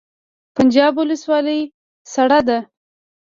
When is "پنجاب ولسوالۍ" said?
0.55-1.61